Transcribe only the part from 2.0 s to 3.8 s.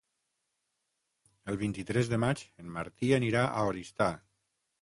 de maig en Martí anirà a